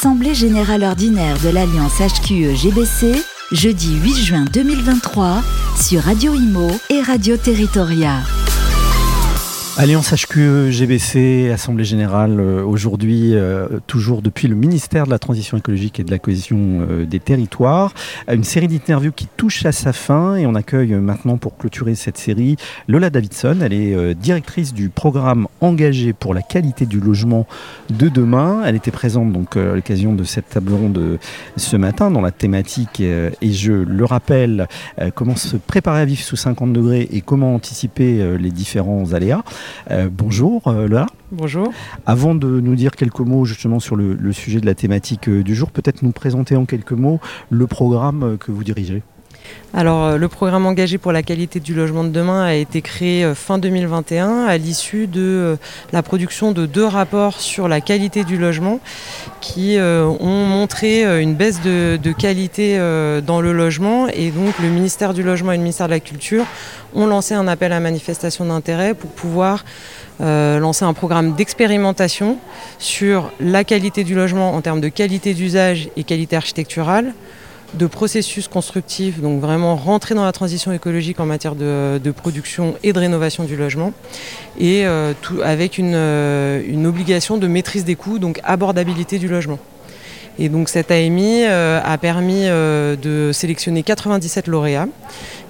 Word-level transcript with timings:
Assemblée 0.00 0.34
générale 0.34 0.84
ordinaire 0.84 1.36
de 1.40 1.50
l'Alliance 1.50 1.98
HQE-GBC, 2.00 3.22
jeudi 3.52 3.98
8 4.02 4.14
juin 4.14 4.44
2023, 4.50 5.42
sur 5.78 6.00
Radio 6.00 6.32
Imo 6.32 6.70
et 6.88 7.02
Radio 7.02 7.36
Territoria. 7.36 8.22
Alliance 9.82 10.12
HQE, 10.12 10.68
GBC, 10.68 11.50
Assemblée 11.50 11.86
Générale, 11.86 12.38
euh, 12.38 12.62
aujourd'hui, 12.62 13.34
euh, 13.34 13.66
toujours 13.86 14.20
depuis 14.20 14.46
le 14.46 14.54
ministère 14.54 15.06
de 15.06 15.10
la 15.10 15.18
Transition 15.18 15.56
écologique 15.56 15.98
et 15.98 16.04
de 16.04 16.10
la 16.10 16.18
cohésion 16.18 16.58
euh, 16.60 17.06
des 17.06 17.18
territoires. 17.18 17.94
Une 18.30 18.44
série 18.44 18.68
d'interviews 18.68 19.10
qui 19.10 19.26
touche 19.38 19.64
à 19.64 19.72
sa 19.72 19.94
fin 19.94 20.36
et 20.36 20.44
on 20.44 20.54
accueille 20.54 20.92
maintenant 20.92 21.38
pour 21.38 21.56
clôturer 21.56 21.94
cette 21.94 22.18
série 22.18 22.56
Lola 22.88 23.08
Davidson. 23.08 23.56
Elle 23.62 23.72
est 23.72 24.14
directrice 24.14 24.74
du 24.74 24.90
programme 24.90 25.48
engagé 25.62 26.12
pour 26.12 26.34
la 26.34 26.42
qualité 26.42 26.84
du 26.84 27.00
logement 27.00 27.46
de 27.88 28.10
demain. 28.10 28.60
Elle 28.66 28.76
était 28.76 28.90
présente 28.90 29.32
donc 29.32 29.56
à 29.56 29.74
l'occasion 29.74 30.14
de 30.14 30.24
cette 30.24 30.50
table 30.50 30.74
ronde 30.74 31.18
ce 31.56 31.76
matin 31.78 32.10
dans 32.10 32.20
la 32.20 32.32
thématique, 32.32 33.00
et 33.00 33.52
je 33.52 33.72
le 33.72 34.04
rappelle, 34.04 34.68
comment 35.14 35.36
se 35.36 35.56
préparer 35.56 36.02
à 36.02 36.04
vivre 36.04 36.22
sous 36.22 36.36
50 36.36 36.74
degrés 36.74 37.08
et 37.10 37.22
comment 37.22 37.54
anticiper 37.54 38.36
les 38.38 38.50
différents 38.50 39.14
aléas. 39.14 39.42
Euh, 39.90 40.08
bonjour 40.10 40.66
euh, 40.68 40.86
Lola. 40.86 41.06
Bonjour. 41.32 41.72
Avant 42.06 42.34
de 42.34 42.60
nous 42.60 42.74
dire 42.74 42.92
quelques 42.92 43.20
mots 43.20 43.44
justement 43.44 43.80
sur 43.80 43.96
le, 43.96 44.32
sujet 44.32 44.60
de 44.60 44.66
la 44.66 44.74
thématique 44.74 45.28
euh, 45.28 45.42
du 45.42 45.54
jour, 45.54 45.70
peut-être 45.70 46.02
nous 46.02 46.12
présenter 46.12 46.56
en 46.56 46.64
quelques 46.64 46.92
mots 46.92 47.20
le 47.50 47.66
programme 47.66 48.36
que 48.38 48.52
vous 48.52 48.64
dirigez. 48.64 49.02
Alors, 49.72 50.18
le 50.18 50.28
programme 50.28 50.66
engagé 50.66 50.98
pour 50.98 51.12
la 51.12 51.22
qualité 51.22 51.60
du 51.60 51.74
logement 51.74 52.02
de 52.02 52.08
demain 52.08 52.42
a 52.42 52.54
été 52.54 52.82
créé 52.82 53.32
fin 53.36 53.58
2021 53.58 54.46
à 54.46 54.56
l'issue 54.56 55.06
de 55.06 55.58
la 55.92 56.02
production 56.02 56.50
de 56.50 56.66
deux 56.66 56.84
rapports 56.84 57.40
sur 57.40 57.68
la 57.68 57.80
qualité 57.80 58.24
du 58.24 58.36
logement 58.36 58.80
qui 59.40 59.78
ont 59.78 60.44
montré 60.44 61.22
une 61.22 61.34
baisse 61.34 61.60
de, 61.62 62.12
qualité 62.18 62.78
dans 63.24 63.40
le 63.40 63.52
logement. 63.52 64.08
Et 64.08 64.32
donc, 64.32 64.58
le 64.58 64.68
ministère 64.68 65.14
du 65.14 65.22
Logement 65.22 65.52
et 65.52 65.56
le 65.56 65.62
ministère 65.62 65.86
de 65.86 65.92
la 65.92 66.00
Culture 66.00 66.46
ont 66.94 67.06
lancé 67.06 67.34
un 67.34 67.46
appel 67.46 67.72
à 67.72 67.78
manifestation 67.78 68.44
d'intérêt 68.44 68.94
pour 68.94 69.10
pouvoir 69.10 69.64
euh, 70.20 70.58
lancer 70.58 70.84
un 70.84 70.92
programme 70.92 71.34
d'expérimentation 71.34 72.36
sur 72.78 73.32
la 73.40 73.64
qualité 73.64 74.04
du 74.04 74.14
logement 74.14 74.54
en 74.54 74.60
termes 74.60 74.82
de 74.82 74.88
qualité 74.88 75.32
d'usage 75.32 75.88
et 75.96 76.04
qualité 76.04 76.36
architecturale, 76.36 77.14
de 77.74 77.86
processus 77.86 78.48
constructifs, 78.48 79.20
donc 79.20 79.40
vraiment 79.40 79.76
rentrer 79.76 80.14
dans 80.14 80.24
la 80.24 80.32
transition 80.32 80.72
écologique 80.72 81.20
en 81.20 81.26
matière 81.26 81.54
de, 81.54 82.10
production 82.10 82.74
et 82.82 82.92
de 82.92 82.98
rénovation 82.98 83.44
du 83.44 83.56
logement, 83.56 83.92
et 84.58 84.86
euh, 84.86 85.12
avec 85.44 85.78
une, 85.78 85.94
euh, 85.94 86.62
une 86.66 86.86
obligation 86.86 87.36
de 87.36 87.46
maîtrise 87.46 87.84
des 87.84 87.94
coûts, 87.94 88.18
donc 88.18 88.40
abordabilité 88.44 89.18
du 89.18 89.28
logement. 89.28 89.58
Et 90.38 90.48
donc 90.48 90.68
cette 90.68 90.90
AMI 90.90 91.44
a 91.44 91.98
permis 91.98 92.46
de 92.46 93.30
sélectionner 93.32 93.82
97 93.82 94.46
lauréats 94.46 94.86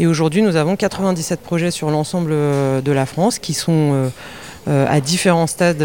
et 0.00 0.06
aujourd'hui, 0.06 0.42
nous 0.42 0.54
avons 0.54 0.76
97 0.76 1.40
projets 1.40 1.72
sur 1.72 1.90
l'ensemble 1.90 2.30
euh, 2.32 2.80
de 2.80 2.92
la 2.92 3.04
France 3.04 3.40
qui 3.40 3.52
sont 3.52 3.92
euh, 3.92 4.08
euh, 4.68 4.86
à 4.88 5.00
différents 5.00 5.48
stades 5.48 5.84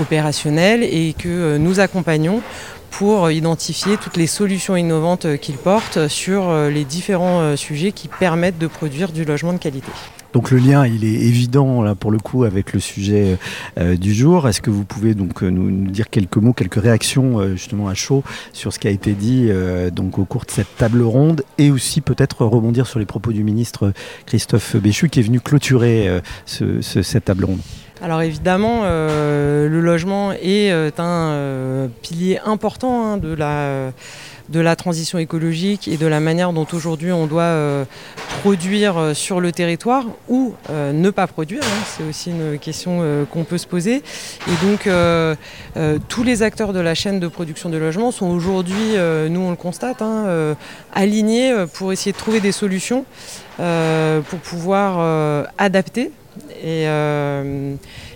opérationnels 0.00 0.82
et 0.82 1.14
que 1.18 1.56
nous 1.56 1.80
accompagnons 1.80 2.42
pour 2.92 3.30
identifier 3.30 3.96
toutes 3.96 4.16
les 4.16 4.26
solutions 4.26 4.76
innovantes 4.76 5.38
qu'ils 5.38 5.56
portent 5.56 6.08
sur 6.08 6.52
les 6.68 6.84
différents 6.84 7.56
sujets 7.56 7.92
qui 7.92 8.08
permettent 8.08 8.58
de 8.58 8.66
produire 8.66 9.12
du 9.12 9.24
logement 9.24 9.52
de 9.52 9.58
qualité. 9.58 9.90
Donc 10.32 10.50
le 10.50 10.58
lien, 10.58 10.86
il 10.86 11.04
est 11.04 11.20
évident 11.20 11.82
là 11.82 11.94
pour 11.94 12.10
le 12.10 12.18
coup 12.18 12.44
avec 12.44 12.72
le 12.72 12.80
sujet 12.80 13.38
euh, 13.78 13.96
du 13.96 14.14
jour. 14.14 14.48
Est-ce 14.48 14.62
que 14.62 14.70
vous 14.70 14.84
pouvez 14.84 15.14
donc 15.14 15.42
euh, 15.42 15.50
nous, 15.50 15.70
dire 15.90 16.08
quelques 16.08 16.38
mots, 16.38 16.54
quelques 16.54 16.80
réactions 16.80 17.38
euh, 17.38 17.52
justement 17.52 17.88
à 17.88 17.94
chaud 17.94 18.24
sur 18.52 18.72
ce 18.72 18.78
qui 18.78 18.88
a 18.88 18.90
été 18.90 19.12
dit 19.12 19.50
donc 19.92 20.18
au 20.18 20.24
cours 20.24 20.44
de 20.44 20.50
cette 20.50 20.76
table 20.76 21.02
ronde 21.02 21.42
et 21.58 21.70
aussi 21.70 22.00
peut-être 22.00 22.44
rebondir 22.44 22.86
sur 22.86 22.98
les 22.98 23.06
propos 23.06 23.32
du 23.32 23.44
ministre 23.44 23.92
Christophe 24.26 24.76
Béchu 24.76 25.08
qui 25.08 25.20
est 25.20 25.22
venu 25.22 25.40
clôturer 25.40 26.20
cette 26.46 27.24
table 27.24 27.44
ronde? 27.44 27.60
Alors 28.02 28.20
évidemment, 28.22 28.82
le 28.82 29.80
logement 29.80 30.32
est 30.32 30.98
un 30.98 31.88
pilier 32.02 32.40
important 32.44 33.06
hein, 33.06 33.16
de 33.16 34.60
la 34.60 34.76
transition 34.76 35.18
écologique 35.18 35.88
et 35.88 35.96
de 35.96 36.06
la 36.06 36.20
manière 36.20 36.52
dont 36.52 36.66
aujourd'hui 36.72 37.12
on 37.12 37.26
doit 37.26 37.42
euh, 37.42 37.84
produire 38.42 38.98
euh, 38.98 39.14
sur 39.14 39.40
le 39.40 39.52
territoire 39.52 40.04
ou 40.28 40.54
euh, 40.70 40.92
ne 40.92 41.10
pas 41.10 41.26
produire. 41.26 41.62
Hein. 41.62 41.84
c'est 41.86 42.04
aussi 42.04 42.30
une 42.30 42.58
question 42.58 43.26
qu'on 43.30 43.44
peut 43.44 43.58
se 43.58 43.66
poser. 43.66 44.02
Et 44.46 44.66
donc 44.66 44.88
tous 46.08 46.22
les 46.22 46.42
acteurs 46.42 46.72
de 46.72 46.80
la 46.80 46.94
chaîne 46.94 47.20
de 47.20 47.28
production 47.28 47.70
de 47.70 47.76
logements 47.76 48.10
sont 48.10 48.26
aujourd'hui, 48.26 48.96
nous 49.30 49.40
on 49.40 49.50
le 49.50 49.56
constate, 49.56 50.02
hein, 50.02 50.56
alignés 50.92 51.54
pour 51.74 51.92
essayer 51.92 52.12
de 52.12 52.16
trouver 52.16 52.40
des 52.40 52.52
solutions 52.52 53.04
pour 53.56 54.38
pouvoir 54.40 55.46
adapter 55.58 56.10
et 56.64 56.86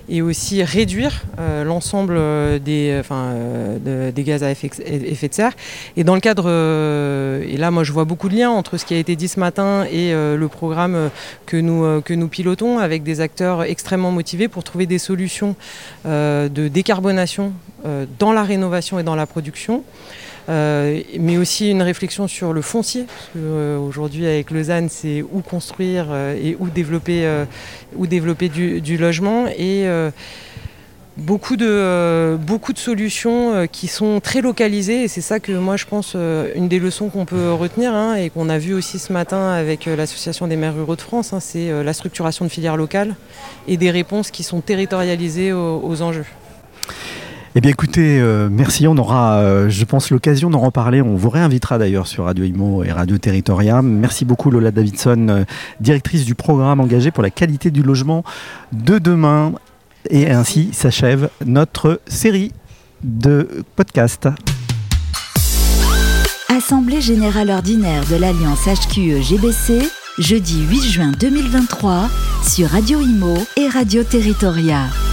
et 0.08 0.22
aussi 0.22 0.62
réduire 0.62 1.22
euh, 1.38 1.64
l'ensemble 1.64 2.14
euh, 2.16 2.58
des, 2.58 3.02
euh, 3.10 4.12
gaz 4.12 4.42
à 4.42 4.50
effet, 4.50 4.68
de 4.68 5.34
serre. 5.34 5.52
Et 5.96 6.04
dans 6.04 6.14
le 6.14 6.20
cadre, 6.20 6.46
et 6.46 7.56
là 7.56 7.70
moi 7.70 7.84
je 7.84 7.92
vois 7.92 8.04
beaucoup 8.04 8.28
de 8.28 8.36
liens 8.36 8.50
entre 8.50 8.76
ce 8.76 8.84
qui 8.84 8.94
a 8.94 8.98
été 8.98 9.16
dit 9.16 9.28
ce 9.28 9.40
matin 9.40 9.84
et 9.90 10.12
le 10.12 10.48
programme 10.48 11.10
que 11.46 11.56
nous, 11.56 12.00
que 12.02 12.14
nous 12.14 12.28
pilotons 12.28 12.78
avec 12.78 13.02
des 13.02 13.20
acteurs 13.20 13.64
extrêmement 13.64 14.10
motivés 14.10 14.48
pour 14.48 14.64
trouver 14.64 14.86
des 14.86 14.98
solutions 14.98 15.54
de 16.04 16.68
décarbonation 16.68 17.52
dans 18.18 18.32
la 18.32 18.42
rénovation 18.42 18.98
et 18.98 19.02
dans 19.02 19.14
la 19.14 19.26
production. 19.26 19.84
Euh, 20.48 21.00
mais 21.18 21.36
aussi 21.36 21.70
une 21.70 21.82
réflexion 21.82 22.28
sur 22.28 22.52
le 22.52 22.62
foncier. 22.62 23.04
Parce 23.04 23.30
qu'aujourd'hui, 23.32 24.26
avec 24.26 24.50
Lausanne, 24.50 24.88
c'est 24.88 25.22
où 25.22 25.40
construire 25.40 26.06
euh, 26.10 26.36
et 26.40 26.56
où 26.58 26.68
développer, 26.68 27.26
euh, 27.26 27.44
où 27.96 28.06
développer 28.06 28.48
du, 28.48 28.96
logement. 28.96 29.46
Et 29.58 29.86
beaucoup 31.16 31.56
de, 31.56 32.36
beaucoup 32.36 32.72
de 32.72 32.78
solutions 32.78 33.66
qui 33.70 33.88
sont 33.88 34.20
très 34.20 34.40
localisées 34.40 35.04
et 35.04 35.08
c'est 35.08 35.22
ça 35.22 35.40
que 35.40 35.52
moi 35.52 35.76
je 35.76 35.86
pense 35.86 36.14
une 36.14 36.68
des 36.68 36.78
leçons 36.78 37.08
qu'on 37.08 37.24
peut 37.24 37.52
retenir 37.52 37.94
hein, 37.94 38.14
et 38.16 38.28
qu'on 38.30 38.48
a 38.48 38.58
vu 38.58 38.74
aussi 38.74 38.98
ce 38.98 39.12
matin 39.12 39.50
avec 39.50 39.86
l'association 39.86 40.46
des 40.46 40.56
maires 40.56 40.74
ruraux 40.74 40.96
de 40.96 41.00
France, 41.00 41.32
hein, 41.32 41.40
c'est 41.40 41.82
la 41.82 41.92
structuration 41.92 42.44
de 42.44 42.50
filières 42.50 42.76
locales 42.76 43.16
et 43.66 43.76
des 43.76 43.90
réponses 43.90 44.30
qui 44.30 44.42
sont 44.42 44.60
territorialisées 44.60 45.52
aux 45.52 46.02
enjeux. 46.02 46.26
Eh 47.58 47.62
bien 47.62 47.70
écoutez, 47.70 48.20
euh, 48.20 48.50
merci. 48.52 48.86
On 48.86 48.98
aura, 48.98 49.38
euh, 49.38 49.70
je 49.70 49.84
pense, 49.86 50.10
l'occasion 50.10 50.50
d'en 50.50 50.58
reparler. 50.58 51.00
On 51.00 51.16
vous 51.16 51.30
réinvitera 51.30 51.78
d'ailleurs 51.78 52.06
sur 52.06 52.24
Radio 52.24 52.44
Imo 52.44 52.84
et 52.84 52.92
Radio 52.92 53.16
Territoria. 53.16 53.80
Merci 53.80 54.26
beaucoup 54.26 54.50
Lola 54.50 54.70
Davidson, 54.70 55.26
euh, 55.30 55.44
directrice 55.80 56.26
du 56.26 56.34
programme 56.34 56.80
engagé 56.80 57.10
pour 57.10 57.22
la 57.22 57.30
qualité 57.30 57.70
du 57.70 57.82
logement 57.82 58.24
de 58.72 58.98
demain. 58.98 59.54
Et 60.10 60.30
ainsi 60.30 60.68
s'achève 60.74 61.30
notre 61.46 62.02
série 62.06 62.52
de 63.02 63.64
podcasts. 63.74 64.28
Assemblée 66.54 67.00
générale 67.00 67.48
ordinaire 67.48 68.04
de 68.10 68.16
l'Alliance 68.16 68.66
HQE-GBC, 68.66 69.80
jeudi 70.18 70.62
8 70.68 70.80
juin 70.82 71.12
2023, 71.18 72.10
sur 72.46 72.68
Radio 72.68 73.00
Imo 73.00 73.34
et 73.56 73.68
Radio 73.68 74.04
Territoria. 74.04 75.05